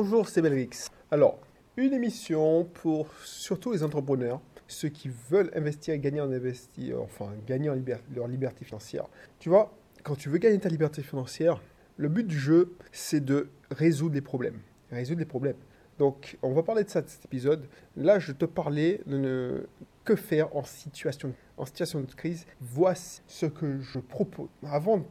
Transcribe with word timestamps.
bonjour, 0.00 0.28
c'est 0.28 0.42
Belrix. 0.42 0.86
Alors, 1.10 1.40
une 1.76 1.92
émission 1.92 2.62
pour 2.62 3.12
surtout 3.24 3.72
les 3.72 3.82
entrepreneurs, 3.82 4.40
ceux 4.68 4.90
qui 4.90 5.10
veulent 5.28 5.50
investir 5.56 5.92
et 5.92 5.98
gagner 5.98 6.20
en 6.20 6.30
investir, 6.30 7.02
enfin 7.02 7.32
gagner 7.48 7.68
leur 8.14 8.28
liberté 8.28 8.64
financière. 8.64 9.06
Tu 9.40 9.48
vois, 9.48 9.76
quand 10.04 10.14
tu 10.14 10.28
veux 10.28 10.38
gagner 10.38 10.60
ta 10.60 10.68
liberté 10.68 11.02
financière, 11.02 11.60
le 11.96 12.08
but 12.08 12.24
du 12.24 12.38
jeu, 12.38 12.76
c'est 12.92 13.24
de 13.24 13.48
résoudre 13.72 14.14
les 14.14 14.20
problèmes. 14.20 14.60
Résoudre 14.92 15.18
les 15.18 15.26
problèmes. 15.26 15.56
Donc, 15.98 16.38
on 16.42 16.52
va 16.52 16.62
parler 16.62 16.84
de 16.84 16.88
ça 16.88 17.02
cet 17.06 17.24
épisode. 17.24 17.66
Là, 17.96 18.18
je 18.18 18.32
te 18.32 18.44
parlais 18.44 19.00
de 19.06 19.66
que 20.04 20.16
faire 20.16 20.56
en 20.56 20.64
situation, 20.64 21.34
en 21.58 21.66
situation 21.66 22.00
de 22.00 22.06
crise. 22.06 22.46
Voici 22.62 23.20
ce 23.26 23.44
que 23.44 23.78
je 23.80 23.98
propose. 23.98 24.48
Avant 24.66 25.04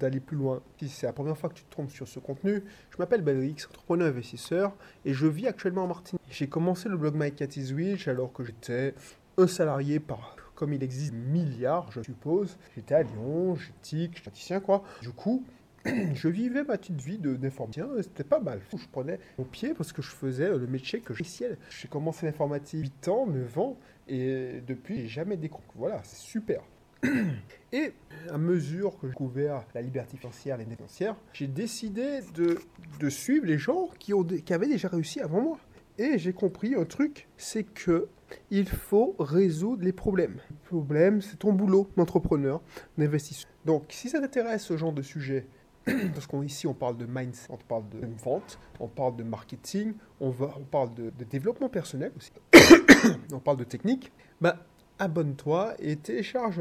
d'aller 0.00 0.20
plus 0.20 0.38
loin, 0.38 0.62
si 0.78 0.88
c'est 0.88 1.06
la 1.06 1.12
première 1.12 1.36
fois 1.36 1.50
que 1.50 1.54
tu 1.54 1.64
te 1.64 1.70
trompes 1.70 1.90
sur 1.90 2.08
ce 2.08 2.18
contenu, 2.18 2.64
je 2.90 2.96
m'appelle 2.98 3.20
Belrix, 3.20 3.66
entrepreneur 3.68 4.08
investisseur, 4.08 4.72
et 5.04 5.12
je 5.12 5.26
vis 5.26 5.48
actuellement 5.48 5.84
en 5.84 5.88
Martinique. 5.88 6.22
J'ai 6.30 6.46
commencé 6.46 6.88
le 6.88 6.96
blog 6.96 7.14
My 7.14 7.30
Cat 7.30 7.56
is 7.56 7.74
Witch 7.74 8.08
alors 8.08 8.32
que 8.32 8.42
j'étais 8.42 8.94
un 9.36 9.46
salarié 9.46 10.00
par 10.00 10.36
comme 10.54 10.72
il 10.72 10.82
existe 10.82 11.12
milliards, 11.12 11.90
je 11.90 12.02
suppose. 12.02 12.56
J'étais 12.76 12.94
à 12.94 13.02
Lyon, 13.02 13.56
j'étais 13.56 14.08
praticien 14.20 14.60
quoi. 14.60 14.84
Du 15.02 15.10
coup, 15.10 15.44
je 16.14 16.28
vivais 16.28 16.64
ma 16.64 16.78
petite 16.78 17.00
vie 17.00 17.18
d'informaticien, 17.18 17.88
c'était 18.02 18.24
pas 18.24 18.40
mal. 18.40 18.60
Je 18.70 18.86
prenais 18.90 19.18
mon 19.38 19.44
pied 19.44 19.74
parce 19.74 19.92
que 19.92 20.02
je 20.02 20.10
faisais 20.10 20.48
le 20.50 20.66
métier 20.66 21.00
que 21.00 21.14
j'essayais. 21.14 21.56
J'ai 21.70 21.88
commencé 21.88 22.26
l'informatique 22.26 22.80
8 22.80 23.08
ans, 23.08 23.26
9 23.26 23.58
ans, 23.58 23.78
et 24.08 24.60
depuis, 24.66 25.00
j'ai 25.02 25.08
jamais 25.08 25.36
découvert. 25.36 25.70
Voilà, 25.74 26.00
c'est 26.04 26.18
super. 26.18 26.62
Et 27.72 27.92
à 28.30 28.38
mesure 28.38 28.92
que 28.98 29.06
j'ai 29.06 29.12
découvert 29.12 29.64
la 29.74 29.82
liberté 29.82 30.16
financière, 30.16 30.56
les 30.56 30.64
financières, 30.64 31.16
j'ai 31.32 31.48
décidé 31.48 32.20
de, 32.34 32.58
de, 33.00 33.08
suivre 33.08 33.46
les 33.46 33.58
gens 33.58 33.88
qui 33.98 34.12
avaient 34.52 34.68
déjà 34.68 34.88
réussi 34.88 35.20
avant 35.20 35.40
moi. 35.40 35.58
Et 35.98 36.18
j'ai 36.18 36.32
compris 36.32 36.74
un 36.74 36.84
truc, 36.84 37.28
c'est 37.36 37.64
que 37.64 38.08
il 38.50 38.68
faut 38.68 39.14
résoudre 39.18 39.84
les 39.84 39.92
problèmes. 39.92 40.36
Le 40.50 40.68
problème, 40.68 41.20
c'est 41.20 41.38
ton 41.38 41.52
boulot 41.52 41.88
d'entrepreneur, 41.96 42.62
d'investisseur. 42.96 43.50
Donc, 43.64 43.84
si 43.90 44.08
ça 44.08 44.20
t'intéresse 44.20 44.64
ce 44.64 44.76
genre 44.76 44.92
de 44.92 45.02
sujet, 45.02 45.46
parce 45.84 46.26
qu'ici 46.26 46.66
on 46.66 46.74
parle 46.74 46.96
de 46.96 47.06
mindset, 47.06 47.48
on 47.50 47.56
parle 47.56 47.88
de 47.88 48.00
vente, 48.22 48.58
on 48.80 48.88
parle 48.88 49.16
de 49.16 49.22
marketing, 49.22 49.94
on, 50.20 50.32
parle 50.70 50.94
de, 50.94 51.10
développement 51.24 51.68
personnel 51.68 52.12
aussi, 52.16 52.32
on 53.32 53.40
parle 53.40 53.56
de 53.56 53.64
technique, 53.64 54.12
bah, 54.40 54.64
abonne-toi 54.98 55.74
et 55.80 55.96
télécharge 55.96 56.60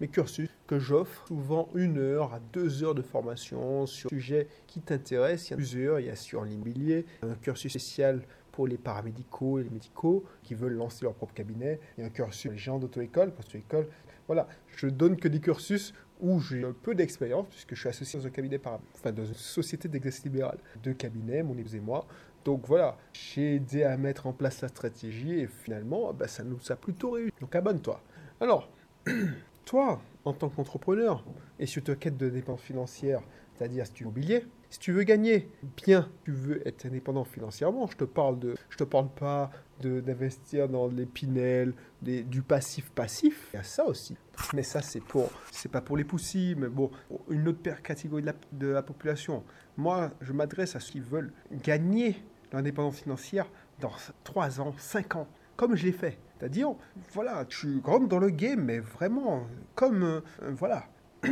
mes 0.00 0.08
cursus 0.08 0.48
que 0.66 0.78
j'offre 0.78 1.26
souvent 1.26 1.68
une 1.74 1.98
heure 1.98 2.32
à 2.32 2.40
deux 2.52 2.84
heures 2.84 2.94
de 2.94 3.02
formation 3.02 3.86
sur 3.86 4.08
un 4.08 4.10
sujet 4.10 4.48
qui 4.68 4.80
t'intéresse. 4.80 5.48
Il 5.48 5.50
y 5.50 5.54
a 5.54 5.56
plusieurs, 5.56 6.00
il 6.00 6.06
y 6.06 6.10
a 6.10 6.16
sur 6.16 6.44
l'immobilier, 6.44 7.06
un 7.22 7.34
cursus 7.34 7.72
spécial 7.72 8.22
pour 8.52 8.68
les 8.68 8.78
paramédicaux 8.78 9.58
et 9.58 9.64
les 9.64 9.70
médicaux 9.70 10.24
qui 10.42 10.54
veulent 10.54 10.74
lancer 10.74 11.04
leur 11.04 11.14
propre 11.14 11.34
cabinet, 11.34 11.80
il 11.96 12.02
y 12.02 12.04
a 12.04 12.06
un 12.06 12.10
cursus 12.10 12.42
pour 12.44 12.52
les 12.52 12.58
gens 12.58 12.78
d'auto-école, 12.78 13.32
parce 13.32 13.48
que 13.48 13.58
école 13.58 13.88
voilà, 14.26 14.46
je 14.76 14.86
donne 14.86 15.16
que 15.16 15.26
des 15.26 15.40
cursus 15.40 15.92
où 16.20 16.40
j'ai 16.40 16.62
peu 16.82 16.94
d'expérience, 16.94 17.46
puisque 17.48 17.74
je 17.74 17.80
suis 17.80 17.88
associé 17.88 18.18
dans 18.18 18.26
un 18.26 18.30
cabinet 18.30 18.60
enfin 18.64 19.12
dans 19.12 19.24
une 19.24 19.34
société 19.34 19.88
d'exercice 19.88 20.24
libéral. 20.24 20.58
Deux 20.82 20.94
cabinets, 20.94 21.42
mon 21.42 21.56
épouse 21.56 21.74
et 21.74 21.80
moi. 21.80 22.06
Donc 22.44 22.66
voilà, 22.66 22.96
j'ai 23.12 23.56
aidé 23.56 23.84
à 23.84 23.96
mettre 23.96 24.26
en 24.26 24.32
place 24.32 24.62
la 24.62 24.68
stratégie 24.68 25.40
et 25.40 25.46
finalement, 25.46 26.12
bah, 26.12 26.28
ça 26.28 26.42
nous 26.42 26.58
a 26.70 26.76
plutôt 26.76 27.10
réussi. 27.10 27.32
Donc 27.40 27.54
abonne-toi. 27.54 28.00
Alors, 28.40 28.70
toi, 29.66 30.00
en 30.24 30.32
tant 30.32 30.48
qu'entrepreneur, 30.48 31.24
et 31.58 31.66
sur 31.66 31.82
ta 31.82 31.94
quête 31.94 32.16
de 32.16 32.30
dépenses 32.30 32.62
financière, 32.62 33.22
c'est-à-dire 33.54 33.86
si 33.86 33.92
tu 33.92 34.02
immobilier, 34.04 34.46
si 34.70 34.78
tu 34.78 34.92
veux 34.92 35.02
gagner 35.02 35.50
bien, 35.84 36.08
tu 36.24 36.30
veux 36.30 36.66
être 36.66 36.86
indépendant 36.86 37.24
financièrement, 37.24 37.88
je 37.88 37.96
te 37.96 38.04
parle 38.04 38.38
de, 38.38 38.54
je 38.70 38.76
te 38.76 38.84
parle 38.84 39.08
pas 39.08 39.50
d'investir 39.80 40.68
dans 40.68 40.86
les 40.86 41.06
pinels, 41.06 41.74
du 42.02 42.42
passif 42.42 42.90
passif. 42.90 43.48
Il 43.52 43.56
y 43.56 43.60
a 43.60 43.62
ça 43.62 43.84
aussi. 43.84 44.16
Mais 44.54 44.62
ça, 44.62 44.80
c'est 44.80 45.00
pour, 45.00 45.30
c'est 45.50 45.70
pas 45.70 45.80
pour 45.80 45.96
les 45.96 46.04
poussils, 46.04 46.54
mais 46.56 46.68
bon, 46.68 46.90
une 47.28 47.48
autre 47.48 47.62
catégorie 47.82 48.22
de 48.22 48.26
la, 48.26 48.34
de 48.52 48.66
la 48.68 48.82
population. 48.82 49.42
Moi, 49.76 50.12
je 50.20 50.32
m'adresse 50.32 50.76
à 50.76 50.80
ceux 50.80 50.92
qui 50.92 51.00
veulent 51.00 51.32
gagner 51.50 52.22
l'indépendance 52.52 53.00
financière 53.00 53.46
dans 53.80 53.92
3 54.24 54.60
ans, 54.60 54.74
5 54.76 55.16
ans, 55.16 55.28
comme 55.56 55.74
je 55.74 55.86
l'ai 55.86 55.92
fait. 55.92 56.18
C'est-à-dire, 56.38 56.74
voilà, 57.12 57.44
tu 57.44 57.80
rentres 57.84 58.08
dans 58.08 58.18
le 58.18 58.30
game, 58.30 58.64
mais 58.64 58.78
vraiment, 58.78 59.46
comme, 59.74 60.02
euh, 60.02 60.20
voilà. 60.52 60.84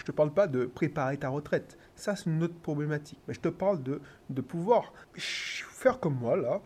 je 0.00 0.04
te 0.06 0.12
parle 0.12 0.32
pas 0.32 0.46
de 0.46 0.64
préparer 0.64 1.18
ta 1.18 1.28
retraite. 1.28 1.76
Ça, 1.94 2.16
c'est 2.16 2.30
une 2.30 2.42
autre 2.42 2.54
problématique. 2.54 3.18
Mais 3.28 3.34
je 3.34 3.40
te 3.40 3.50
parle 3.50 3.82
de, 3.82 4.00
de 4.30 4.40
pouvoir 4.40 4.94
faire 5.14 6.00
comme 6.00 6.14
moi, 6.14 6.38
là, 6.38 6.62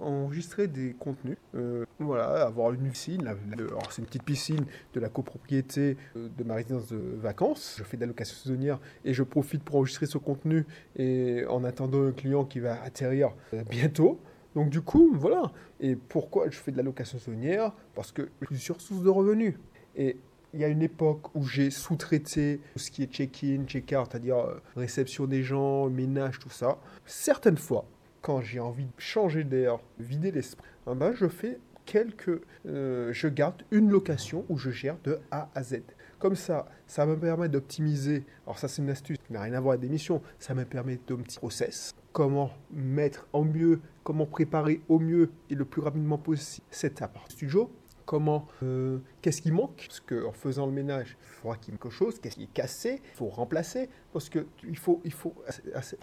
enregistrer 0.00 0.66
des 0.66 0.94
contenus, 0.98 1.36
euh, 1.54 1.84
voilà, 2.00 2.44
avoir 2.44 2.72
une 2.72 2.90
piscine. 2.90 3.24
alors, 3.28 3.92
c'est 3.92 4.02
une 4.02 4.06
petite 4.06 4.24
piscine 4.24 4.66
de 4.94 4.98
la 5.00 5.08
copropriété 5.08 5.96
euh, 6.16 6.28
de 6.36 6.42
ma 6.42 6.56
résidence 6.56 6.88
de 6.88 6.96
vacances. 6.96 7.76
Je 7.78 7.84
fais 7.84 7.96
de 7.96 8.02
la 8.02 8.08
location 8.08 8.34
saisonnière 8.34 8.80
et 9.04 9.14
je 9.14 9.22
profite 9.22 9.62
pour 9.62 9.76
enregistrer 9.76 10.06
ce 10.06 10.18
contenu 10.18 10.66
et 10.96 11.44
en 11.48 11.62
attendant 11.62 12.04
un 12.04 12.12
client 12.12 12.44
qui 12.44 12.58
va 12.58 12.82
atterrir 12.82 13.30
euh, 13.54 13.62
bientôt. 13.62 14.20
Donc 14.56 14.70
du 14.70 14.80
coup, 14.80 15.12
voilà. 15.14 15.52
Et 15.78 15.94
pourquoi 15.94 16.50
je 16.50 16.58
fais 16.58 16.72
de 16.72 16.76
la 16.78 16.82
location 16.82 17.20
saisonnière? 17.20 17.72
Parce 17.94 18.10
que 18.10 18.28
je 18.40 18.46
suis 18.48 18.58
sur 18.58 18.80
source 18.80 19.04
de 19.04 19.08
revenus. 19.08 19.54
Et 19.94 20.16
il 20.54 20.60
y 20.60 20.64
a 20.64 20.68
une 20.68 20.82
époque 20.82 21.34
où 21.34 21.44
j'ai 21.44 21.70
sous-traité 21.70 22.60
tout 22.74 22.78
ce 22.78 22.90
qui 22.90 23.02
est 23.02 23.12
check-in, 23.12 23.64
check-out, 23.66 24.08
c'est-à-dire 24.10 24.38
euh, 24.38 24.60
réception 24.76 25.26
des 25.26 25.42
gens, 25.42 25.88
ménage, 25.88 26.38
tout 26.38 26.50
ça. 26.50 26.78
Certaines 27.06 27.56
fois, 27.56 27.86
quand 28.20 28.40
j'ai 28.40 28.60
envie 28.60 28.84
de 28.84 28.92
changer 28.98 29.44
d'air, 29.44 29.78
vider 29.98 30.30
l'esprit, 30.30 30.68
eh 30.90 30.94
ben 30.94 31.12
je 31.14 31.26
fais 31.26 31.58
quelques... 31.86 32.42
Euh, 32.66 33.12
je 33.12 33.28
garde 33.28 33.62
une 33.70 33.90
location 33.90 34.44
où 34.48 34.58
je 34.58 34.70
gère 34.70 34.96
de 35.04 35.18
A 35.30 35.50
à 35.54 35.62
Z. 35.62 35.82
Comme 36.18 36.36
ça, 36.36 36.68
ça 36.86 37.04
me 37.04 37.18
permet 37.18 37.48
d'optimiser. 37.48 38.24
Alors 38.46 38.58
ça, 38.58 38.68
c'est 38.68 38.80
une 38.80 38.90
astuce 38.90 39.18
qui 39.26 39.32
n'a 39.32 39.40
rien 39.42 39.54
à 39.54 39.60
voir 39.60 39.72
avec 39.72 39.80
des 39.80 39.88
missions. 39.88 40.22
Ça 40.38 40.54
me 40.54 40.64
permet 40.64 41.00
d'un 41.08 41.16
petit 41.16 41.38
process. 41.38 41.94
Comment 42.12 42.52
mettre 42.70 43.26
en 43.32 43.42
mieux, 43.42 43.80
comment 44.04 44.26
préparer 44.26 44.82
au 44.88 44.98
mieux 44.98 45.30
et 45.50 45.54
le 45.54 45.64
plus 45.64 45.80
rapidement 45.80 46.18
possible 46.18 46.66
cet 46.70 47.02
appart 47.02 47.28
studio 47.32 47.72
comment, 48.04 48.46
euh, 48.62 48.98
qu'est-ce 49.20 49.42
qui 49.42 49.50
manque? 49.50 49.84
Parce 49.86 50.00
qu'en 50.00 50.32
faisant 50.32 50.66
le 50.66 50.72
ménage, 50.72 51.16
il 51.20 51.26
faudra 51.26 51.56
qu'il 51.56 51.74
quelque 51.74 51.90
chose, 51.90 52.18
qu'est-ce 52.20 52.36
qui 52.36 52.44
est 52.44 52.52
cassé, 52.52 53.00
il 53.04 53.16
faut 53.16 53.28
remplacer, 53.28 53.88
parce 54.12 54.28
que 54.28 54.46
il 54.64 54.76
faut, 54.76 55.00
il 55.04 55.12
faut, 55.12 55.34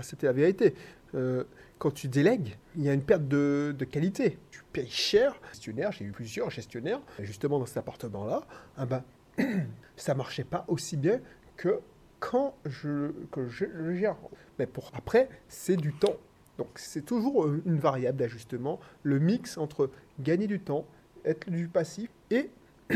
c'était 0.02 0.28
la 0.28 0.34
vérité. 0.34 0.74
Euh, 1.16 1.44
quand 1.78 1.92
tu 1.92 2.08
délègues, 2.08 2.58
il 2.76 2.84
y 2.84 2.90
a 2.90 2.94
une 2.94 3.02
perte 3.02 3.28
de, 3.28 3.76
qualité. 3.90 4.38
Tu 4.52 4.64
payes 4.74 4.90
cher. 4.90 5.40
Gestionnaire, 5.52 5.92
j'ai 5.92 6.06
eu 6.06 6.12
plusieurs 6.12 6.50
gestionnaires, 6.50 7.02
justement 7.20 7.60
dans 7.60 7.66
cet 7.66 7.78
appartement-là, 7.78 8.44
ah 8.78 8.86
ben, 8.86 9.04
ça 9.96 10.14
marchait 10.14 10.44
pas 10.44 10.66
aussi 10.68 10.98
bien 10.98 11.22
que 11.56 11.80
quand 12.20 12.56
je, 12.66 13.12
que 13.32 13.48
je, 13.48 13.66
je 13.66 13.94
gère. 13.94 14.18
Mais 14.58 14.66
pour 14.66 14.92
après, 14.94 15.30
c'est 15.48 15.78
du 15.78 15.94
temps. 15.94 16.18
Donc 16.58 16.68
c'est 16.76 17.06
toujours 17.06 17.48
une 17.48 17.80
variable 17.80 18.18
d'ajustement, 18.18 18.82
le 19.04 19.20
mix 19.20 19.58
entre 19.58 19.90
gagner 20.20 20.46
du 20.46 20.60
temps 20.60 20.86
être 21.26 21.50
du 21.50 21.68
passif 21.68 22.10
et 22.30 22.50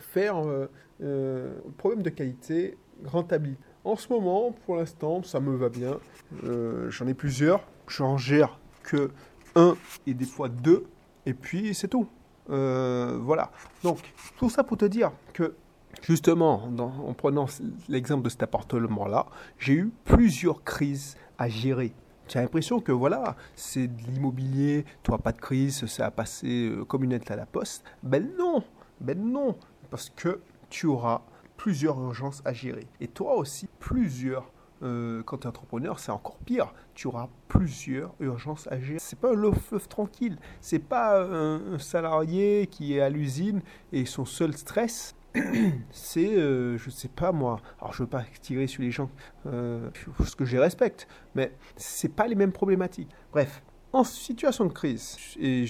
faire 0.00 0.36
euh, 0.38 0.70
euh, 1.02 1.54
problème 1.78 2.02
de 2.02 2.10
qualité, 2.10 2.76
rentabilité. 3.04 3.60
En 3.84 3.96
ce 3.96 4.12
moment, 4.12 4.54
pour 4.64 4.76
l'instant, 4.76 5.22
ça 5.22 5.40
me 5.40 5.56
va 5.56 5.68
bien. 5.68 5.98
Euh, 6.44 6.88
j'en 6.90 7.06
ai 7.08 7.14
plusieurs. 7.14 7.66
J'en 7.88 8.16
gère 8.16 8.58
que 8.84 9.10
un 9.56 9.76
et 10.06 10.14
des 10.14 10.24
fois 10.24 10.48
deux. 10.48 10.86
Et 11.26 11.34
puis 11.34 11.74
c'est 11.74 11.88
tout. 11.88 12.06
voilà. 12.46 13.50
Donc 13.82 13.98
tout 14.36 14.50
ça 14.50 14.62
pour 14.62 14.76
te 14.76 14.84
dire 14.84 15.10
que 15.32 15.54
justement, 16.00 16.70
en 16.78 17.12
prenant 17.12 17.46
l'exemple 17.88 18.22
de 18.22 18.28
cet 18.28 18.44
appartement-là, 18.44 19.26
j'ai 19.58 19.74
eu 19.74 19.90
plusieurs 20.04 20.62
crises 20.62 21.16
à 21.38 21.48
gérer. 21.48 21.92
Tu 22.32 22.38
as 22.38 22.40
l'impression 22.40 22.80
que 22.80 22.92
voilà, 22.92 23.36
c'est 23.54 23.88
de 23.88 24.02
l'immobilier, 24.10 24.86
toi 25.02 25.18
pas 25.18 25.32
de 25.32 25.38
crise, 25.38 25.84
ça 25.84 26.06
a 26.06 26.10
passé 26.10 26.70
euh, 26.70 26.82
comme 26.82 27.04
une 27.04 27.10
lettre 27.10 27.30
à 27.30 27.36
la 27.36 27.44
poste. 27.44 27.84
Ben 28.02 28.26
non, 28.38 28.64
ben 29.02 29.22
non, 29.22 29.54
parce 29.90 30.08
que 30.08 30.40
tu 30.70 30.86
auras 30.86 31.20
plusieurs 31.58 32.00
urgences 32.00 32.40
à 32.46 32.54
gérer. 32.54 32.86
Et 33.02 33.08
toi 33.08 33.34
aussi, 33.34 33.68
plusieurs. 33.80 34.50
Euh, 34.82 35.22
quand 35.24 35.36
tu 35.36 35.42
es 35.42 35.48
entrepreneur, 35.48 35.98
c'est 35.98 36.10
encore 36.10 36.38
pire. 36.38 36.72
Tu 36.94 37.06
auras 37.06 37.28
plusieurs 37.48 38.14
urgences 38.18 38.66
à 38.68 38.80
gérer. 38.80 38.98
C'est 38.98 39.18
pas 39.18 39.32
un 39.32 39.36
long 39.36 39.52
tranquille. 39.90 40.38
C'est 40.62 40.78
pas 40.78 41.22
un 41.22 41.78
salarié 41.78 42.66
qui 42.66 42.96
est 42.96 43.02
à 43.02 43.10
l'usine 43.10 43.60
et 43.92 44.06
son 44.06 44.24
seul 44.24 44.56
stress, 44.56 45.14
c'est, 45.90 46.36
euh, 46.36 46.76
je 46.78 46.90
sais 46.90 47.08
pas 47.08 47.32
moi, 47.32 47.60
alors 47.80 47.92
je 47.92 48.02
veux 48.02 48.08
pas 48.08 48.24
tirer 48.40 48.66
sur 48.66 48.82
les 48.82 48.90
gens, 48.90 49.10
euh, 49.46 49.88
parce 50.18 50.34
que 50.34 50.44
je 50.44 50.56
respecte, 50.58 51.08
mais 51.34 51.52
c'est 51.76 52.14
pas 52.14 52.26
les 52.26 52.34
mêmes 52.34 52.52
problématiques. 52.52 53.10
Bref, 53.32 53.62
en 53.92 54.04
situation 54.04 54.64
de 54.66 54.72
crise, 54.72 55.16
et 55.38 55.66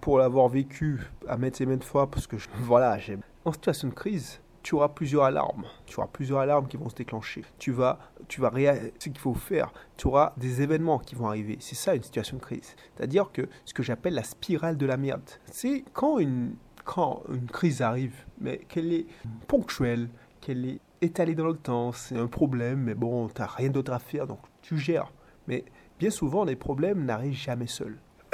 pour 0.00 0.18
l'avoir 0.18 0.48
vécu 0.48 1.00
à 1.28 1.36
maintes 1.36 1.60
et 1.60 1.66
maintes 1.66 1.84
fois, 1.84 2.10
parce 2.10 2.26
que 2.26 2.36
voilà, 2.60 2.98
en 3.44 3.52
situation 3.52 3.88
de 3.88 3.94
crise, 3.94 4.40
tu 4.62 4.74
auras 4.74 4.88
plusieurs 4.88 5.24
alarmes. 5.24 5.64
Tu 5.86 5.98
auras 5.98 6.08
plusieurs 6.08 6.40
alarmes 6.40 6.66
qui 6.66 6.76
vont 6.76 6.88
se 6.88 6.94
déclencher. 6.94 7.42
Tu 7.58 7.70
vas, 7.72 7.98
tu 8.26 8.40
vas 8.40 8.50
ce 8.54 9.08
qu'il 9.08 9.18
faut 9.18 9.32
faire. 9.32 9.72
Tu 9.96 10.06
auras 10.06 10.34
des 10.36 10.60
événements 10.60 10.98
qui 10.98 11.14
vont 11.14 11.26
arriver. 11.26 11.56
C'est 11.60 11.74
ça 11.74 11.94
une 11.94 12.02
situation 12.02 12.36
de 12.36 12.42
crise. 12.42 12.74
C'est-à-dire 12.94 13.30
que 13.32 13.48
ce 13.64 13.72
que 13.72 13.82
j'appelle 13.82 14.14
la 14.14 14.24
spirale 14.24 14.76
de 14.76 14.84
la 14.84 14.96
merde. 14.96 15.22
C'est 15.46 15.84
quand 15.94 16.18
une, 16.18 16.54
quand 16.88 17.22
une 17.28 17.46
crise 17.46 17.82
arrive, 17.82 18.24
mais 18.40 18.60
qu'elle 18.66 18.94
est 18.94 19.06
ponctuelle, 19.46 20.08
qu'elle 20.40 20.64
est 20.64 20.80
étalée 21.02 21.34
dans 21.34 21.46
le 21.46 21.56
temps, 21.56 21.92
c'est 21.92 22.16
un 22.16 22.28
problème, 22.28 22.84
mais 22.84 22.94
bon, 22.94 23.28
tu 23.28 23.42
n'as 23.42 23.46
rien 23.46 23.68
d'autre 23.68 23.92
à 23.92 23.98
faire, 23.98 24.26
donc 24.26 24.38
tu 24.62 24.78
gères. 24.78 25.12
Mais 25.48 25.66
bien 25.98 26.08
souvent, 26.08 26.44
les 26.44 26.56
problèmes 26.56 27.04
n'arrivent 27.04 27.36
jamais 27.36 27.66
seuls. 27.66 27.98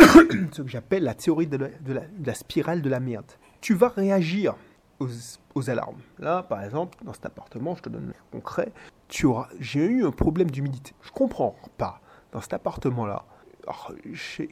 ce 0.52 0.62
que 0.62 0.68
j'appelle 0.68 1.02
la 1.02 1.14
théorie 1.14 1.48
de 1.48 1.58
la, 1.58 2.34
spirale 2.34 2.80
de 2.80 2.88
la 2.88 3.00
merde. 3.00 3.26
Tu 3.60 3.74
vas 3.74 3.88
réagir 3.88 4.54
aux, 5.00 5.70
alarmes. 5.70 6.00
Là, 6.20 6.44
par 6.44 6.62
exemple, 6.62 6.96
dans 7.04 7.12
cet 7.12 7.26
appartement, 7.26 7.74
je 7.74 7.82
te 7.82 7.88
donne 7.88 8.12
un 8.16 8.38
concret, 8.38 8.72
j'ai 9.58 9.84
eu 9.84 10.06
un 10.06 10.12
problème 10.12 10.50
d'humidité. 10.52 10.92
Je 11.02 11.10
comprends 11.10 11.56
pas. 11.76 12.00
Dans 12.30 12.40
cet 12.40 12.54
appartement-là, 12.54 13.24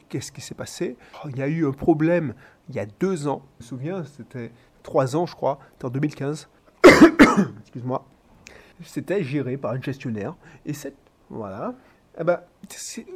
qu'est-ce 0.09 0.31
qui 0.31 0.41
s'est 0.41 0.55
passé? 0.55 0.97
Il 1.29 1.37
y 1.37 1.41
a 1.41 1.47
eu 1.47 1.65
un 1.67 1.71
problème 1.71 2.33
il 2.69 2.75
y 2.75 2.79
a 2.79 2.85
deux 2.85 3.27
ans. 3.27 3.43
Je 3.59 3.63
me 3.63 3.67
souviens, 3.67 4.03
c'était 4.03 4.51
trois 4.83 5.15
ans, 5.15 5.25
je 5.25 5.35
crois, 5.35 5.59
c'était 5.73 5.85
en 5.85 5.89
2015. 5.89 6.49
Excuse-moi. 7.61 8.05
C'était 8.83 9.23
géré 9.23 9.57
par 9.57 9.71
un 9.71 9.81
gestionnaire. 9.81 10.35
Et 10.65 10.73
cette, 10.73 10.97
voilà, 11.29 11.75
eh 12.19 12.23
ben, 12.23 12.41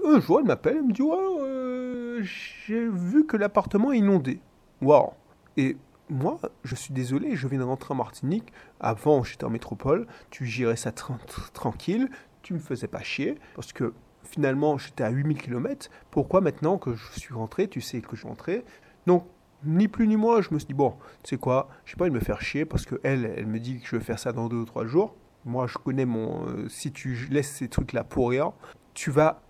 un 0.05 0.19
jour, 0.19 0.39
elle 0.39 0.45
m'appelle, 0.45 0.77
elle 0.77 0.83
me 0.83 0.93
dit 0.93 1.01
euh, 1.03 2.21
J'ai 2.23 2.87
vu 2.87 3.25
que 3.25 3.37
l'appartement 3.37 3.91
est 3.91 3.97
inondé. 3.97 4.39
Waouh 4.81 5.11
Et 5.55 5.77
moi, 6.09 6.39
je 6.63 6.75
suis 6.75 6.93
désolé, 6.93 7.35
je 7.35 7.47
viens 7.47 7.59
de 7.59 7.63
rentrer 7.63 7.93
en 7.93 7.97
Martinique. 7.97 8.53
Avant, 8.79 9.23
j'étais 9.23 9.43
en 9.43 9.49
métropole. 9.49 10.07
Tu 10.29 10.45
gérais 10.45 10.77
ça 10.77 10.91
tranquille. 10.91 12.09
Tu 12.43 12.53
me 12.53 12.59
faisais 12.59 12.87
pas 12.87 13.01
chier. 13.01 13.37
Parce 13.55 13.73
que 13.73 13.93
finalement, 14.29 14.77
j'étais 14.77 15.03
à 15.03 15.09
8000 15.09 15.41
km. 15.41 15.89
Pourquoi 16.11 16.41
maintenant 16.41 16.77
que 16.77 16.93
je 16.93 17.19
suis 17.19 17.33
rentré, 17.33 17.67
tu 17.67 17.81
sais 17.81 18.01
que 18.01 18.15
je 18.15 18.21
suis 18.21 18.27
rentré? 18.27 18.63
Donc, 19.05 19.25
ni 19.63 19.87
plus 19.87 20.07
ni 20.07 20.17
moins, 20.17 20.41
je 20.41 20.53
me 20.53 20.59
suis 20.59 20.67
dit 20.67 20.73
Bon, 20.73 20.95
tu 21.23 21.31
sais 21.31 21.37
quoi, 21.37 21.69
je 21.85 21.91
sais 21.91 21.97
pas 21.97 22.09
de 22.09 22.13
me 22.13 22.19
faire 22.19 22.41
chier 22.41 22.65
parce 22.65 22.85
que 22.85 22.99
elle, 23.03 23.33
elle 23.37 23.47
me 23.47 23.59
dit 23.59 23.79
que 23.79 23.87
je 23.87 23.95
vais 23.95 24.03
faire 24.03 24.19
ça 24.19 24.31
dans 24.31 24.47
deux 24.47 24.57
ou 24.57 24.65
trois 24.65 24.85
jours. 24.85 25.15
Moi, 25.45 25.67
je 25.67 25.77
connais 25.77 26.05
mon. 26.05 26.47
Euh, 26.47 26.67
si 26.69 26.91
tu 26.91 27.27
laisses 27.31 27.51
ces 27.51 27.69
trucs-là 27.69 28.03
pour 28.03 28.29
rien, 28.29 28.53
tu 28.93 29.11
vas, 29.11 29.41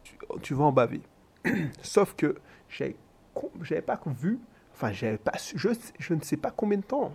tu, 0.41 0.53
vas 0.53 0.65
en 0.65 0.71
baver. 0.71 1.01
Sauf 1.81 2.13
que 2.15 2.35
j'avais 3.62 3.81
pas 3.81 4.00
vu, 4.06 4.39
enfin, 4.73 4.91
j'avais 4.91 5.18
pas, 5.18 5.33
je, 5.56 5.69
je 5.97 6.13
ne 6.13 6.21
sais 6.21 6.38
pas 6.38 6.51
combien 6.51 6.77
de 6.77 6.83
temps 6.83 7.12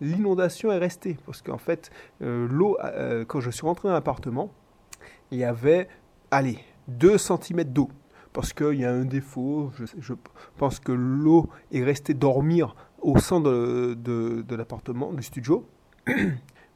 l'inondation 0.00 0.70
est 0.72 0.78
restée. 0.78 1.16
Parce 1.24 1.40
qu'en 1.40 1.58
fait, 1.58 1.90
euh, 2.22 2.46
l'eau, 2.48 2.76
euh, 2.84 3.24
quand 3.24 3.40
je 3.40 3.50
suis 3.50 3.66
rentré 3.66 3.88
dans 3.88 3.94
l'appartement, 3.94 4.52
il 5.30 5.38
y 5.38 5.44
avait, 5.44 5.88
allez, 6.30 6.58
2 6.88 7.18
cm 7.18 7.64
d'eau. 7.64 7.90
Parce 8.32 8.52
qu'il 8.52 8.74
y 8.74 8.84
a 8.84 8.92
un 8.92 9.04
défaut, 9.04 9.72
je, 9.98 10.14
pense 10.56 10.78
que 10.78 10.92
l'eau 10.92 11.48
est 11.72 11.82
restée 11.82 12.14
dormir 12.14 12.76
au 13.00 13.18
centre 13.18 13.50
de, 13.50 14.54
l'appartement, 14.54 15.12
du 15.12 15.22
studio. 15.22 15.66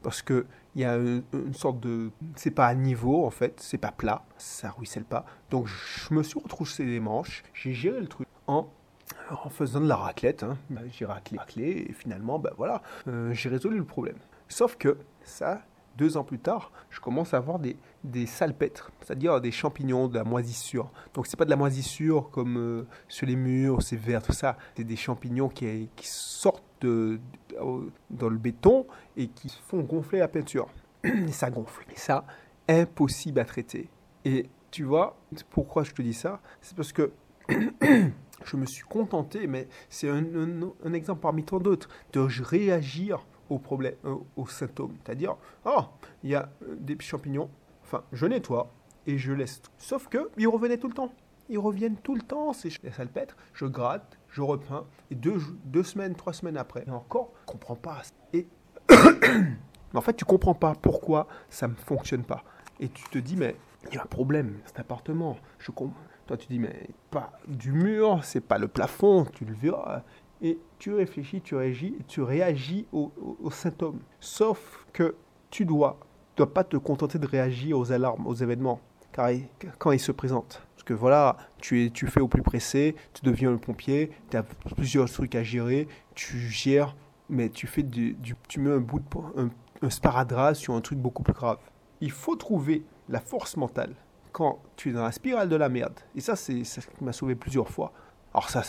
parce 0.03 0.21
que 0.21 0.45
il 0.75 0.81
y 0.81 0.85
a 0.85 0.97
une, 0.97 1.53
sorte 1.53 1.79
de 1.79 2.11
c'est 2.35 2.51
pas 2.51 2.67
à 2.67 2.75
niveau 2.75 3.25
en 3.25 3.31
fait 3.31 3.59
c'est 3.59 3.79
pas 3.79 3.91
plat 3.91 4.23
ça 4.37 4.69
ruisselle 4.69 5.03
pas 5.03 5.25
donc 5.49 5.67
je 5.67 6.13
me 6.13 6.21
suis 6.21 6.39
retroussé 6.39 6.85
les 6.85 6.99
manches 6.99 7.43
j'ai 7.55 7.73
géré 7.73 8.01
le 8.01 8.07
truc 8.07 8.27
en 8.45 8.67
en 9.31 9.49
faisant 9.49 9.79
de 9.79 9.87
la 9.87 9.95
raclette 9.95 10.43
hein. 10.43 10.57
bah, 10.69 10.81
j'ai 10.91 11.05
raclé, 11.05 11.39
raclé 11.39 11.87
et 11.89 11.93
finalement 11.93 12.37
ben 12.37 12.51
voilà 12.55 12.83
euh, 13.07 13.33
j'ai 13.33 13.49
résolu 13.49 13.77
le 13.77 13.85
problème 13.85 14.17
sauf 14.47 14.75
que 14.75 14.99
ça 15.23 15.63
deux 15.97 16.17
ans 16.17 16.23
plus 16.23 16.39
tard, 16.39 16.71
je 16.89 16.99
commence 16.99 17.33
à 17.33 17.37
avoir 17.37 17.59
des, 17.59 17.77
des 18.03 18.25
salpêtres, 18.25 18.91
c'est-à-dire 19.01 19.39
des 19.41 19.51
champignons, 19.51 20.07
de 20.07 20.15
la 20.15 20.23
moisissure. 20.23 20.91
Donc 21.13 21.27
c'est 21.27 21.37
pas 21.37 21.45
de 21.45 21.49
la 21.49 21.55
moisissure 21.55 22.29
comme 22.31 22.57
euh, 22.57 22.87
sur 23.07 23.27
les 23.27 23.35
murs, 23.35 23.81
c'est 23.81 23.95
vert, 23.95 24.21
tout 24.21 24.33
ça. 24.33 24.57
C'est 24.75 24.83
des 24.83 24.95
champignons 24.95 25.49
qui, 25.49 25.91
sortent 26.01 26.63
dans 26.81 28.29
le 28.29 28.37
béton 28.37 28.85
et 29.17 29.27
qui 29.27 29.49
font 29.67 29.81
gonfler 29.81 30.19
la 30.19 30.27
peinture. 30.27 30.67
Et 31.03 31.31
ça 31.31 31.49
gonfle. 31.49 31.85
Et 31.91 31.99
ça, 31.99 32.25
impossible 32.67 33.39
à 33.39 33.45
traiter. 33.45 33.89
Et 34.23 34.49
tu 34.71 34.83
vois, 34.83 35.17
pourquoi 35.49 35.83
je 35.83 35.91
te 35.91 36.01
dis 36.01 36.13
ça? 36.13 36.41
C'est 36.61 36.75
parce 36.75 36.91
que 36.91 37.11
je 38.43 38.57
me 38.57 38.65
suis 38.65 38.83
contenté, 38.83 39.47
mais 39.47 39.67
c'est 39.89 40.09
un, 40.09 40.93
exemple 40.93 41.21
parmi 41.21 41.43
tant 41.43 41.59
d'autres, 41.59 41.89
de 42.13 42.19
réagir 42.19 43.25
aux 43.49 43.59
problèmes, 43.59 43.95
euh, 44.05 44.15
aux 44.35 44.47
symptômes. 44.47 44.95
C'est-à-dire, 45.03 45.35
oh, 45.65 45.83
il 46.23 46.31
y 46.31 46.35
a 46.35 46.49
euh, 46.63 46.75
des 46.79 46.97
champignons, 46.99 47.49
enfin, 47.83 48.03
je 48.11 48.25
nettoie 48.25 48.71
et 49.07 49.17
je 49.17 49.31
laisse. 49.33 49.61
Sauf 49.77 50.07
que 50.07 50.29
ils 50.37 50.47
revenaient 50.47 50.77
tout 50.77 50.87
le 50.87 50.93
temps. 50.93 51.11
Ils 51.49 51.59
reviennent 51.59 51.97
tout 51.97 52.15
le 52.15 52.21
temps, 52.21 52.53
ces 52.53 52.71
salpêtres. 52.91 53.37
Je 53.53 53.65
gratte, 53.65 54.17
je 54.29 54.41
repeins, 54.41 54.85
et 55.11 55.15
deux, 55.15 55.37
deux 55.65 55.83
semaines, 55.83 56.15
trois 56.15 56.33
semaines 56.33 56.57
après, 56.57 56.83
et 56.87 56.91
encore, 56.91 57.31
je 57.41 57.45
comprends 57.45 57.75
pas. 57.75 58.01
Et 58.33 58.47
en 59.93 60.01
fait, 60.01 60.13
tu 60.13 60.25
comprends 60.25 60.55
pas 60.55 60.73
pourquoi 60.73 61.27
ça 61.49 61.67
ne 61.67 61.75
fonctionne 61.75 62.23
pas. 62.23 62.43
Et 62.79 62.89
tu 62.89 63.03
te 63.09 63.19
dis, 63.19 63.37
mais 63.37 63.55
il 63.89 63.95
y 63.95 63.97
a 63.97 64.03
un 64.03 64.07
problème, 64.07 64.59
cet 64.65 64.79
appartement. 64.79 65.37
Je 65.59 65.71
Toi, 65.71 66.37
tu 66.37 66.47
dis, 66.47 66.59
mais 66.59 66.89
pas 67.11 67.31
du 67.47 67.71
mur, 67.71 68.19
c'est 68.23 68.41
pas 68.41 68.57
le 68.57 68.67
plafond, 68.67 69.25
tu 69.25 69.45
le 69.45 69.53
verras 69.53 70.03
et 70.41 70.57
tu 70.79 70.93
réfléchis, 70.93 71.41
tu 71.41 71.55
réagis, 71.55 71.95
tu 72.07 72.21
réagis 72.21 72.85
aux, 72.91 73.11
symptômes. 73.51 73.99
Sauf 74.19 74.85
que 74.93 75.15
tu 75.49 75.65
dois, 75.65 75.99
dois 76.35 76.53
pas 76.53 76.63
te 76.63 76.77
contenter 76.77 77.19
de 77.19 77.27
réagir 77.27 77.77
aux 77.77 77.91
alarmes, 77.91 78.27
aux 78.27 78.35
événements, 78.35 78.79
car 79.11 79.29
quand 79.79 79.91
ils 79.91 79.99
se 79.99 80.11
présentent. 80.11 80.61
Parce 80.75 80.83
que 80.83 80.93
voilà, 80.93 81.37
tu, 81.59 81.85
es, 81.85 81.89
tu 81.89 82.07
fais 82.07 82.19
au 82.19 82.27
plus 82.27 82.41
pressé, 82.41 82.95
tu 83.13 83.23
deviens 83.23 83.51
le 83.51 83.57
pompier, 83.57 84.11
tu 84.29 84.37
as 84.37 84.43
plusieurs 84.43 85.09
trucs 85.09 85.35
à 85.35 85.43
gérer, 85.43 85.87
tu 86.13 86.37
gères, 86.37 86.95
mais 87.29 87.49
tu 87.49 87.67
fais 87.67 87.83
du, 87.83 88.17
tu 88.47 88.59
mets 88.59 88.71
un 88.71 88.79
bout 88.79 88.99
de 88.99 89.05
un, 89.41 89.49
un 89.81 89.89
sparadrap 89.89 90.55
sur 90.55 90.73
un 90.73 90.81
truc 90.81 90.99
beaucoup 90.99 91.23
plus 91.23 91.33
grave. 91.33 91.57
Il 92.01 92.11
faut 92.11 92.35
trouver 92.35 92.83
la 93.09 93.19
force 93.19 93.55
mentale 93.57 93.95
quand 94.31 94.59
tu 94.75 94.89
es 94.89 94.91
dans 94.91 95.03
la 95.03 95.13
spirale 95.13 95.47
de 95.47 95.55
la 95.55 95.69
merde. 95.69 95.97
Et 96.13 96.19
ça, 96.19 96.35
c'est 96.35 96.65
ça 96.65 96.81
qui 96.81 97.03
m'a 97.03 97.13
sauvé 97.13 97.35
plusieurs 97.35 97.69
fois. 97.69 97.93
Alors 98.35 98.49
ça, 98.49 98.63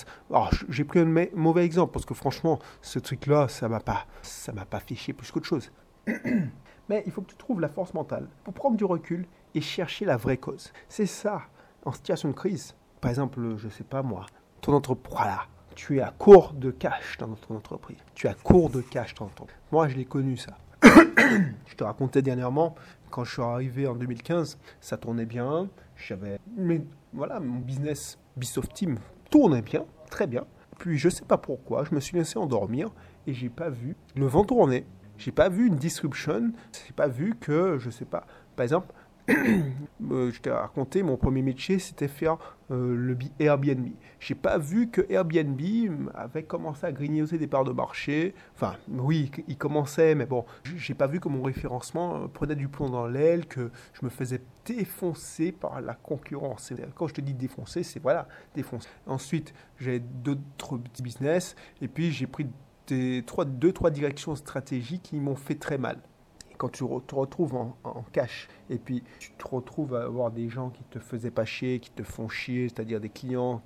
j'ai 0.69 0.85
pris 0.85 1.01
un 1.01 1.27
mauvais 1.35 1.65
exemple 1.65 1.93
parce 1.93 2.07
que 2.07 2.15
franchement, 2.15 2.61
ce 2.83 3.01
truc-là, 3.01 3.49
ça 3.49 3.69
m'a 3.69 3.81
pas, 3.81 4.07
ça 4.23 4.53
m'a 4.53 4.65
pas 4.65 4.81
chier 4.95 5.13
plus 5.13 5.33
qu'autre 5.33 5.47
chose. 5.47 5.73
Mais 6.89 7.03
il 7.05 7.11
faut 7.11 7.21
que 7.21 7.31
tu 7.31 7.37
trouves 7.37 7.61
la 7.61 7.67
force 7.67 7.93
mentale 7.93 8.29
pour 8.45 8.55
prendre 8.55 8.77
du 8.77 8.85
recul 8.85 9.27
et 9.57 9.61
chercher 9.61 10.05
la 10.05 10.17
vraie 10.17 10.37
cause. 10.37 10.73
C'est 10.89 11.07
ça, 11.07 11.43
en 11.85 11.91
situation 11.91 12.29
de 12.29 12.35
crise. 12.35 12.77
Par 13.01 13.11
exemple, 13.11 13.57
je 13.57 13.69
sais 13.69 13.83
pas 13.83 14.05
moi, 14.05 14.27
ton 14.61 14.73
entreprise, 14.73 15.13
voilà, 15.13 15.47
tu 15.75 15.97
es 15.97 16.01
à 16.01 16.15
court 16.17 16.53
de 16.53 16.71
cash 16.71 17.19
dans 17.19 17.35
ton 17.35 17.57
entreprise. 17.57 17.99
Tu 18.15 18.29
es 18.29 18.31
à 18.31 18.35
court 18.35 18.71
de 18.71 18.83
cash 18.83 19.15
dans 19.15 19.27
ton 19.27 19.49
Moi, 19.73 19.89
je 19.89 19.97
l'ai 19.97 20.05
connu 20.05 20.37
ça. 20.37 20.57
je 20.85 21.75
te 21.75 21.83
racontais 21.83 22.23
dernièrement, 22.23 22.77
quand 23.11 23.25
je 23.25 23.33
suis 23.33 23.43
arrivé 23.43 23.89
en 23.89 23.97
2015, 23.97 24.59
ça 24.81 24.97
tournait 24.97 25.27
bien. 25.27 25.69
J'avais, 25.97 26.39
mais 26.57 26.85
voilà, 27.13 27.41
mon 27.41 27.59
business 27.59 28.17
Bisoft 28.37 28.73
Team 28.73 29.01
tournait 29.37 29.61
bien, 29.61 29.85
très 30.09 30.27
bien. 30.27 30.47
Puis 30.79 30.97
je 30.97 31.11
sais 31.11 31.27
pas 31.27 31.37
pourquoi, 31.37 31.85
je 31.85 31.95
me 31.95 32.01
suis 32.01 32.17
laissé 32.17 32.39
endormir 32.39 32.91
et 33.27 33.35
j'ai 33.35 33.51
pas 33.51 33.69
vu 33.69 33.95
le 34.15 34.25
vent 34.25 34.45
tourner. 34.45 34.87
J'ai 35.19 35.31
pas 35.31 35.51
vu 35.51 35.67
une 35.67 35.77
disruption, 35.77 36.53
j'ai 36.87 36.95
pas 36.95 37.07
vu 37.07 37.35
que, 37.39 37.77
je 37.79 37.91
sais 37.91 38.07
pas, 38.07 38.27
par 38.57 38.65
exemple, 38.65 38.95
je 40.01 40.41
t'ai 40.41 40.51
raconté, 40.51 41.03
mon 41.03 41.17
premier 41.17 41.43
métier, 41.43 41.81
c'était 41.81 42.07
faire 42.07 42.39
euh, 42.71 42.95
le 42.95 43.19
Airbnb. 43.41 43.89
J'ai 44.21 44.37
pas 44.37 44.57
vu 44.57 44.89
que 44.89 45.01
Airbnb 45.11 45.61
avait 46.15 46.45
commencé 46.45 46.87
à 46.87 46.93
grignoter 46.93 47.37
des 47.37 47.49
parts 47.49 47.65
de 47.65 47.73
marché. 47.73 48.35
Enfin, 48.55 48.77
oui, 48.89 49.33
il 49.49 49.59
commençait, 49.59 50.15
mais 50.15 50.27
bon, 50.27 50.45
j'ai 50.77 50.95
pas 50.95 51.09
vu 51.09 51.19
que 51.19 51.29
mon 51.29 51.43
référencement 51.43 52.17
euh, 52.17 52.27
prenait 52.29 52.55
du 52.55 52.69
plomb 52.69 52.89
dans 52.89 53.09
l'aile, 53.09 53.47
que 53.47 53.71
je 53.95 54.05
me 54.05 54.11
faisais 54.11 54.41
défoncer 54.65 55.51
par 55.51 55.81
la 55.81 55.95
concurrence. 55.95 56.73
Quand 56.95 57.09
je 57.09 57.15
te 57.15 57.21
dis 57.21 57.35
défoncer, 57.35 57.83
c'est 57.83 58.01
voilà, 58.01 58.29
défoncer. 58.55 58.89
Ensuite, 59.07 59.55
j'ai 59.81 59.99
d'autres 59.99 60.79
petits 60.79 61.03
business, 61.03 61.57
et 61.83 61.89
puis 61.89 62.13
j'ai 62.13 62.29
pris 62.29 62.47
des, 62.87 63.25
trois, 63.27 63.45
deux, 63.45 63.73
trois 63.73 63.91
directions 63.91 64.37
stratégiques 64.37 65.03
qui 65.03 65.17
m'ont 65.17 65.35
fait 65.35 65.57
très 65.57 65.79
mal 65.79 65.99
quand 66.57 66.69
tu 66.69 66.85
te 67.07 67.15
retrouves 67.15 67.55
en, 67.55 68.05
cash 68.13 68.49
et 68.71 68.79
puis 68.79 69.03
tu 69.19 69.33
te 69.33 69.47
retrouves 69.47 69.95
à 69.95 70.05
avoir 70.05 70.31
des 70.31 70.49
gens 70.49 70.71
qui 70.71 70.83
te 70.85 70.99
faisaient 70.99 71.31
pas 71.31 71.45
chier, 71.45 71.81
qui 71.81 71.91
te 71.91 72.03
font 72.03 72.29
chier, 72.29 72.69
c'est-à-dire 72.69 73.01
des 73.01 73.09
clients 73.09 73.63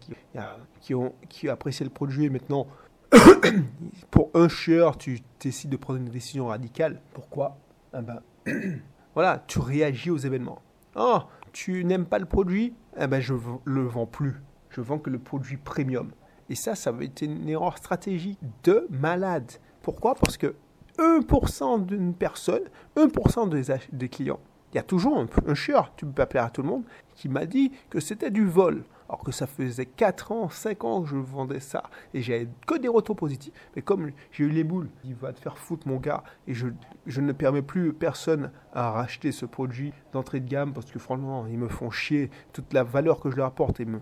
qui, 0.81 0.95
ont, 0.95 1.15
qui 1.29 1.49
apprécié 1.49 1.85
le 1.85 1.91
produit 1.91 2.27
et 2.27 2.31
maintenant, 2.31 2.67
pour 4.11 4.31
un 4.35 4.49
share, 4.49 4.97
tu 4.97 5.21
décides 5.41 5.71
de 5.71 5.77
prendre 5.77 5.99
une 6.01 6.09
décision 6.11 6.47
radicale. 6.47 7.01
Pourquoi? 7.13 7.59
Eh 7.97 8.03
ben, 8.03 8.21
Voilà, 9.15 9.43
tu 9.47 9.59
réagis 9.59 10.11
aux 10.11 10.19
événements. 10.19 10.63
Oh, 10.95 11.19
tu 11.53 11.85
n'aimes 11.85 12.07
pas 12.07 12.19
le 12.19 12.27
produit? 12.27 12.75
Eh 12.99 13.07
ben, 13.07 13.21
je 13.21 13.35
le 13.65 13.83
vends 13.83 14.07
plus. 14.07 14.37
Je 14.71 14.81
vends 14.81 14.99
que 14.99 15.11
le 15.11 15.19
produit 15.19 15.57
premium. 15.57 16.11
Et 16.49 16.55
ça, 16.55 16.75
ça 16.75 16.91
avait 16.91 17.07
été 17.07 17.27
une 17.27 17.49
erreur 17.49 17.79
stratégique 17.79 18.39
de 18.65 18.87
malade. 18.91 19.51
Pourquoi? 19.83 20.15
Parce 20.15 20.37
que 20.37 20.55
1% 21.01 21.87
d'une 21.87 22.15
personne, 22.15 22.65
1% 22.97 23.49
des, 23.49 23.75
des 23.93 24.09
clients, 24.09 24.41
il 24.73 24.77
y 24.77 24.79
a 24.79 24.83
toujours 24.83 25.19
un, 25.47 25.55
chieur, 25.55 25.93
tu 25.97 26.07
peux 26.07 26.13
pas 26.13 26.27
plaire 26.27 26.45
à 26.45 26.51
tout 26.51 26.63
le 26.63 26.69
monde, 26.69 26.85
qui 27.17 27.29
m'a 27.29 27.47
dit 27.47 27.73
que 27.89 27.99
c'était 27.99 28.31
du 28.31 28.47
vol. 28.47 28.85
Alors 29.09 29.25
que 29.25 29.33
ça 29.33 29.49
faisait 29.49 29.87
4 29.87 30.31
ans, 30.31 30.49
5 30.49 30.85
ans 30.85 31.03
que 31.03 31.09
je 31.09 31.17
vendais 31.17 31.59
ça. 31.59 31.83
Et 32.15 32.23
j'avais 32.23 32.47
que 32.65 32.79
des 32.79 32.87
retours 32.87 33.17
positifs. 33.17 33.53
Mais 33.75 33.83
comme 33.83 34.13
j'ai 34.31 34.45
eu 34.45 34.51
les 34.51 34.63
boules, 34.63 34.89
il 35.05 35.17
va 35.17 35.33
te 35.33 35.41
faire 35.41 35.59
foutre 35.59 35.89
mon 35.89 35.97
gars. 35.97 36.23
Et 36.47 36.55
je, 36.55 36.69
je 37.07 37.21
ne 37.21 37.33
permets 37.33 37.63
plus 37.63 37.93
personne 37.93 38.53
à 38.73 38.93
racheter 38.93 39.33
ce 39.33 39.47
produit 39.47 39.93
d'entrée 40.13 40.39
de 40.39 40.49
gamme 40.49 40.73
parce 40.73 40.93
que 40.93 41.01
franchement, 41.01 41.47
ils 41.49 41.59
me 41.59 41.67
font 41.67 41.91
chier 41.91 42.31
toute 42.53 42.73
la 42.73 42.85
valeur 42.85 43.19
que 43.19 43.33
je 43.33 43.37
leur 43.37 43.47
apporte. 43.47 43.81
Et 43.81 43.85
me, 43.85 44.01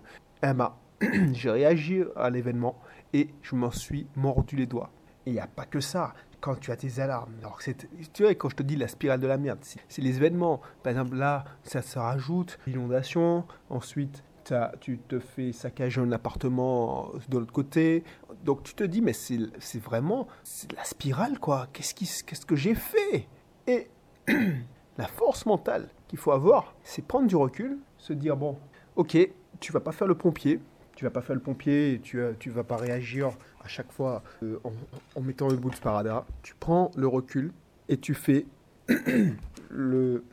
j'ai 1.33 1.49
réagi 1.49 2.03
à 2.15 2.29
l'événement 2.29 2.79
et 3.13 3.29
je 3.41 3.55
m'en 3.55 3.71
suis 3.71 4.05
mordu 4.15 4.57
les 4.57 4.67
doigts. 4.67 4.91
Et 5.25 5.31
il 5.31 5.33
n'y 5.33 5.39
a 5.39 5.47
pas 5.47 5.65
que 5.65 5.79
ça 5.79 6.13
quand 6.41 6.59
tu 6.59 6.71
as 6.71 6.77
tes 6.77 6.99
alarmes. 6.99 7.33
Alors, 7.41 7.59
tu 8.13 8.23
vois, 8.23 8.33
quand 8.35 8.49
je 8.49 8.55
te 8.55 8.63
dis 8.63 8.75
la 8.75 8.87
spirale 8.87 9.19
de 9.19 9.27
la 9.27 9.37
merde, 9.37 9.59
c'est 9.61 10.01
les 10.01 10.17
événements. 10.17 10.61
Par 10.83 10.91
exemple, 10.91 11.15
là, 11.15 11.45
ça 11.63 11.81
se 11.81 11.99
rajoute, 11.99 12.59
l'inondation, 12.67 13.45
ensuite, 13.69 14.23
tu 14.79 14.97
te 14.97 15.19
fais 15.19 15.51
saccager 15.51 16.01
un 16.01 16.11
appartement 16.11 17.11
de 17.29 17.37
l'autre 17.37 17.53
côté. 17.53 18.03
Donc, 18.43 18.63
tu 18.63 18.73
te 18.73 18.83
dis, 18.83 19.01
mais 19.01 19.13
c'est 19.13 19.79
vraiment 19.79 20.27
la 20.75 20.83
spirale, 20.83 21.39
quoi. 21.39 21.67
Qu'est-ce 21.73 22.23
qu'est-ce 22.23 22.45
que 22.45 22.55
j'ai 22.55 22.75
fait? 22.75 23.27
Et 23.67 23.89
la 24.97 25.07
force 25.07 25.45
mentale 25.45 25.89
qu'il 26.07 26.19
faut 26.19 26.31
avoir, 26.31 26.75
c'est 26.83 27.05
prendre 27.05 27.27
du 27.27 27.35
recul, 27.35 27.77
se 27.97 28.13
dire, 28.13 28.35
bon, 28.35 28.57
ok, 28.95 29.17
tu 29.59 29.71
vas 29.71 29.79
pas 29.79 29.91
faire 29.91 30.07
le 30.07 30.15
pompier, 30.15 30.59
tu 30.99 31.05
vas 31.05 31.11
pas 31.11 31.21
faire 31.21 31.35
le 31.37 31.41
pompier, 31.41 32.01
tu, 32.03 32.19
tu 32.39 32.49
vas 32.49 32.65
pas 32.65 32.75
réagir 32.75 33.29
à 33.63 33.69
chaque 33.69 33.89
fois 33.89 34.21
euh, 34.43 34.59
en, 35.15 35.21
mettant 35.21 35.47
le 35.47 35.55
bout 35.55 35.69
de 35.69 35.75
sparadrap. 35.75 36.27
Tu 36.43 36.55
prends 36.59 36.91
le 36.97 37.07
recul 37.07 37.53
et 37.87 37.95
tu 37.95 38.13
fais 38.13 38.45
le, 39.69 40.25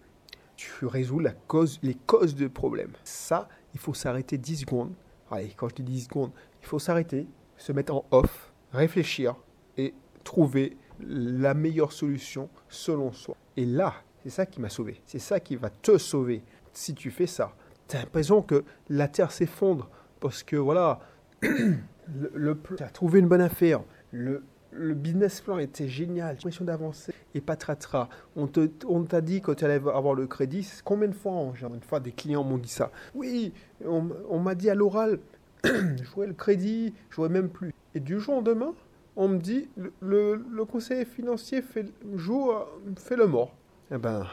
tu 0.56 0.84
résous 0.84 1.20
la 1.20 1.30
cause, 1.30 1.78
les 1.84 1.94
causes 1.94 2.34
du 2.34 2.48
problème. 2.48 2.90
Ça, 3.04 3.48
il 3.74 3.78
faut 3.78 3.94
s'arrêter 3.94 4.38
10 4.38 4.56
secondes. 4.56 4.92
Allez, 5.30 5.52
quand 5.56 5.68
je 5.68 5.76
dis 5.76 5.84
10 5.84 6.00
secondes, 6.06 6.32
il 6.60 6.66
faut 6.66 6.80
s'arrêter, 6.80 7.28
se 7.56 7.70
mettre 7.70 7.94
en 7.94 8.04
off, 8.10 8.52
réfléchir 8.72 9.36
et 9.76 9.94
trouver 10.24 10.76
la 10.98 11.54
meilleure 11.54 11.92
solution 11.92 12.48
selon 12.68 13.12
soi. 13.12 13.36
Et 13.56 13.66
là, 13.66 13.94
c'est 14.24 14.30
ça 14.30 14.46
qui 14.46 14.60
m'a 14.60 14.68
sauvé. 14.68 15.00
C'est 15.06 15.20
ça 15.20 15.38
qui 15.38 15.54
va 15.54 15.70
te 15.70 15.96
sauver 15.96 16.42
si 16.72 16.92
tu 16.92 17.12
fais 17.12 17.28
ça. 17.28 17.54
Tu 17.86 17.94
as 17.94 18.00
l'impression 18.00 18.42
que 18.42 18.64
la 18.88 19.06
terre 19.06 19.30
s'effondre 19.30 19.88
parce 20.20 20.42
que 20.42 20.56
voilà, 20.56 21.00
le, 21.42 22.58
tu 22.76 22.82
as 22.82 22.88
trouvé 22.88 23.20
une 23.20 23.28
bonne 23.28 23.40
affaire, 23.40 23.82
le, 24.12 24.42
business 24.72 25.40
plan 25.40 25.58
était 25.58 25.88
génial, 25.88 26.34
l'impression 26.34 26.64
d'avancer 26.64 27.12
et 27.34 27.40
pas 27.40 27.56
tratera. 27.56 28.10
On 28.34 28.46
t'a 28.46 29.20
dit 29.22 29.40
quand 29.40 29.54
tu 29.54 29.64
allais 29.64 29.74
avoir 29.74 30.14
le 30.14 30.26
crédit, 30.26 30.70
combien 30.84 31.08
de 31.08 31.14
fois, 31.14 31.32
une 31.32 31.80
fois 31.80 32.00
des 32.00 32.12
clients 32.12 32.44
m'ont 32.44 32.58
dit 32.58 32.68
ça. 32.68 32.90
Oui, 33.14 33.54
on, 33.86 34.38
m'a 34.38 34.54
dit 34.54 34.68
à 34.68 34.74
l'oral, 34.74 35.18
jouer 35.64 36.26
le 36.26 36.34
crédit, 36.34 36.92
je 37.08 37.22
même 37.22 37.48
plus. 37.48 37.72
Et 37.94 38.00
du 38.00 38.20
jour 38.20 38.34
au 38.34 38.36
lendemain, 38.38 38.74
on 39.16 39.28
me 39.28 39.38
dit, 39.38 39.70
le, 40.00 40.44
le, 40.50 40.64
conseiller 40.66 41.06
financier 41.06 41.62
fait, 41.62 41.86
joue, 42.14 42.52
fait 42.98 43.16
le 43.16 43.26
mort. 43.26 43.54
Eh 43.90 43.96
ben, 43.96 44.26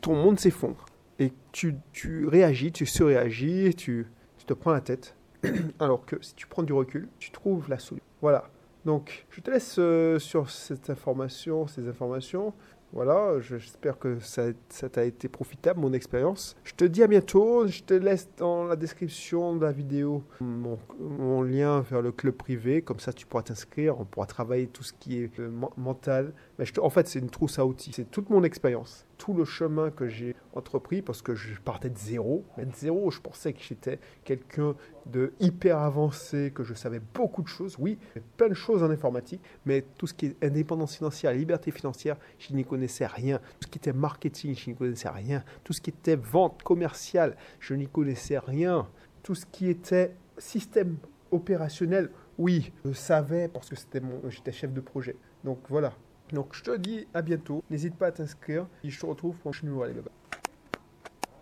ton 0.00 0.16
monde 0.16 0.40
s'effondre. 0.40 0.84
Et 1.20 1.32
tu, 1.52 1.76
tu 1.92 2.26
réagis, 2.26 2.72
tu 2.72 2.86
surréagis, 2.86 3.74
tu, 3.76 4.06
tu 4.38 4.44
te 4.44 4.54
prends 4.54 4.72
la 4.72 4.80
tête. 4.80 5.14
Alors 5.78 6.04
que 6.04 6.16
si 6.20 6.34
tu 6.34 6.46
prends 6.46 6.62
du 6.62 6.72
recul, 6.72 7.08
tu 7.18 7.30
trouves 7.30 7.68
la 7.68 7.78
solution. 7.78 8.06
Voilà. 8.20 8.50
Donc, 8.84 9.26
je 9.30 9.40
te 9.40 9.50
laisse 9.50 9.76
euh, 9.78 10.18
sur 10.18 10.50
cette 10.50 10.90
information, 10.90 11.66
ces 11.66 11.88
informations. 11.88 12.52
Voilà, 12.94 13.40
j'espère 13.40 13.98
que 13.98 14.20
ça, 14.20 14.52
t'a 14.92 15.04
été 15.04 15.26
profitable, 15.26 15.80
mon 15.80 15.92
expérience. 15.92 16.54
Je 16.62 16.74
te 16.74 16.84
dis 16.84 17.02
à 17.02 17.08
bientôt. 17.08 17.66
Je 17.66 17.82
te 17.82 17.92
laisse 17.92 18.28
dans 18.36 18.62
la 18.62 18.76
description 18.76 19.56
de 19.56 19.64
la 19.64 19.72
vidéo 19.72 20.22
mon, 20.40 21.42
lien 21.42 21.80
vers 21.80 22.02
le 22.02 22.12
club 22.12 22.34
privé. 22.34 22.82
Comme 22.82 23.00
ça, 23.00 23.12
tu 23.12 23.26
pourras 23.26 23.42
t'inscrire. 23.42 23.98
On 23.98 24.04
pourra 24.04 24.26
travailler 24.26 24.68
tout 24.68 24.84
ce 24.84 24.92
qui 24.92 25.24
est 25.24 25.40
euh, 25.40 25.50
mental. 25.76 26.32
Mais 26.60 26.66
en 26.78 26.88
fait, 26.88 27.08
c'est 27.08 27.18
une 27.18 27.30
trousse 27.30 27.58
à 27.58 27.66
outils. 27.66 27.90
C'est 27.92 28.12
toute 28.12 28.30
mon 28.30 28.44
expérience, 28.44 29.04
tout 29.18 29.34
le 29.34 29.44
chemin 29.44 29.90
que 29.90 30.06
j'ai 30.06 30.36
entrepris 30.54 31.02
parce 31.02 31.22
que 31.22 31.34
je 31.34 31.58
partais 31.60 31.90
de 31.90 31.98
zéro. 31.98 32.44
Mais 32.56 32.66
de 32.66 32.74
zéro, 32.74 33.10
je 33.10 33.20
pensais 33.20 33.52
que 33.52 33.60
j'étais 33.60 33.98
quelqu'un 34.24 34.74
de 35.06 35.32
hyper 35.40 35.78
avancé, 35.78 36.52
que 36.54 36.64
je 36.64 36.74
savais 36.74 37.00
beaucoup 37.14 37.42
de 37.42 37.48
choses. 37.48 37.76
Oui, 37.78 37.98
plein 38.36 38.48
de 38.48 38.54
choses 38.54 38.82
en 38.82 38.90
informatique. 38.90 39.40
Mais 39.66 39.84
tout 39.98 40.06
ce 40.06 40.14
qui 40.14 40.26
est 40.26 40.44
indépendance 40.44 40.96
financière, 40.96 41.32
liberté 41.32 41.70
financière, 41.70 42.16
je 42.38 42.54
n'y 42.54 42.64
connais 42.64 42.84
connaissais 42.84 43.06
rien. 43.06 43.38
Tout 43.38 43.62
ce 43.62 43.68
qui 43.68 43.78
était 43.78 43.92
marketing, 43.92 44.54
je 44.54 44.70
n'y 44.70 44.76
connaissais 44.76 45.08
rien. 45.08 45.42
Tout 45.62 45.72
ce 45.72 45.80
qui 45.80 45.90
était 45.90 46.16
vente 46.16 46.62
commerciale, 46.62 47.36
je 47.60 47.74
n'y 47.74 47.86
connaissais 47.86 48.38
rien. 48.38 48.88
Tout 49.22 49.34
ce 49.34 49.46
qui 49.46 49.68
était 49.68 50.14
système 50.36 50.96
opérationnel, 51.30 52.10
oui, 52.36 52.72
je 52.84 52.92
savais 52.92 53.48
parce 53.48 53.70
que 53.70 53.76
c'était 53.76 54.00
mon, 54.00 54.20
j'étais 54.28 54.52
chef 54.52 54.72
de 54.72 54.80
projet. 54.80 55.16
Donc 55.44 55.60
voilà. 55.68 55.92
Donc 56.32 56.54
je 56.54 56.62
te 56.62 56.76
dis 56.76 57.06
à 57.14 57.22
bientôt. 57.22 57.62
N'hésite 57.70 57.94
pas 57.94 58.08
à 58.08 58.12
t'inscrire 58.12 58.66
et 58.82 58.90
je 58.90 59.00
te 59.00 59.06
retrouve 59.06 59.36
pour 59.36 59.52
le 59.52 59.66
numéro. 59.66 59.82
Allez, 59.84 59.94
bye 59.94 60.02
bye. 60.02 60.13